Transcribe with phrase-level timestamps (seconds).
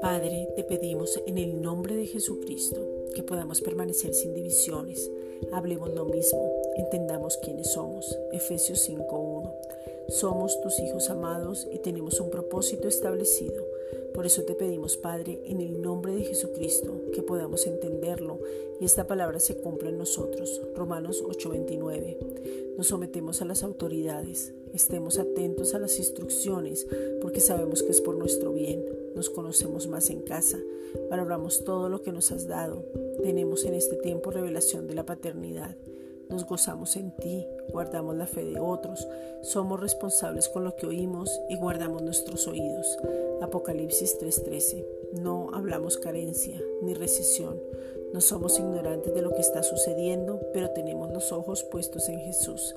[0.00, 2.80] Padre, te pedimos en el nombre de Jesucristo
[3.14, 5.10] que podamos permanecer sin divisiones,
[5.52, 8.18] hablemos lo mismo, entendamos quiénes somos.
[8.32, 9.47] Efesios 5.1.
[10.08, 13.62] Somos tus hijos amados y tenemos un propósito establecido.
[14.14, 18.38] Por eso te pedimos, Padre, en el nombre de Jesucristo, que podamos entenderlo
[18.80, 20.62] y esta palabra se cumpla en nosotros.
[20.74, 22.16] Romanos 8:29.
[22.78, 26.86] Nos sometemos a las autoridades, estemos atentos a las instrucciones,
[27.20, 28.82] porque sabemos que es por nuestro bien.
[29.14, 30.58] Nos conocemos más en casa,
[31.10, 32.82] valoramos todo lo que nos has dado.
[33.22, 35.76] Tenemos en este tiempo revelación de la paternidad.
[36.30, 39.08] Nos gozamos en ti, guardamos la fe de otros,
[39.42, 42.98] somos responsables con lo que oímos y guardamos nuestros oídos.
[43.40, 44.84] Apocalipsis 3:13.
[45.22, 47.58] No hablamos carencia ni recesión.
[48.12, 52.74] No somos ignorantes de lo que está sucediendo, pero tenemos los ojos puestos en Jesús.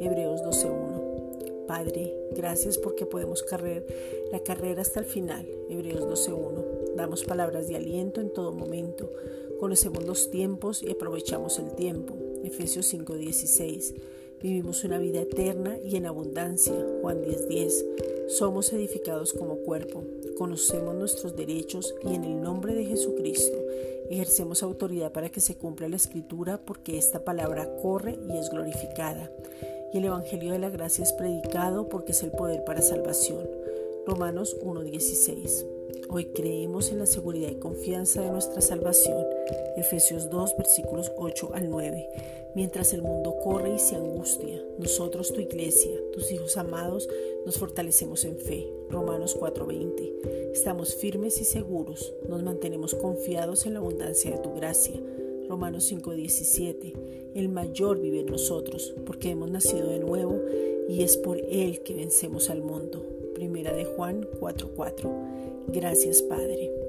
[0.00, 1.66] Hebreos 12:1.
[1.66, 3.86] Padre, gracias porque podemos correr
[4.30, 5.46] la carrera hasta el final.
[5.68, 6.64] Hebreos 12:1.
[6.96, 9.10] Damos palabras de aliento en todo momento.
[9.58, 12.14] Conocemos los tiempos y aprovechamos el tiempo.
[12.44, 13.94] Efesios 5:16.
[14.42, 16.74] Vivimos una vida eterna y en abundancia.
[17.00, 17.84] Juan 10:10.
[18.28, 20.02] Somos edificados como cuerpo.
[20.36, 23.58] Conocemos nuestros derechos y en el nombre de Jesucristo
[24.10, 29.30] ejercemos autoridad para que se cumpla la escritura porque esta palabra corre y es glorificada.
[29.92, 33.63] Y el Evangelio de la Gracia es predicado porque es el poder para salvación.
[34.06, 35.64] Romanos 1:16.
[36.10, 39.24] Hoy creemos en la seguridad y confianza de nuestra salvación.
[39.78, 42.06] Efesios 2, versículos 8 al 9.
[42.54, 47.08] Mientras el mundo corre y se angustia, nosotros, tu iglesia, tus hijos amados,
[47.46, 48.70] nos fortalecemos en fe.
[48.90, 50.52] Romanos 4:20.
[50.52, 55.00] Estamos firmes y seguros, nos mantenemos confiados en la abundancia de tu gracia.
[55.48, 56.92] Romanos 5:17.
[57.34, 60.42] El mayor vive en nosotros, porque hemos nacido de nuevo
[60.90, 63.13] y es por él que vencemos al mundo.
[63.44, 65.66] Primera de Juan 4:4.
[65.68, 66.83] Gracias Padre.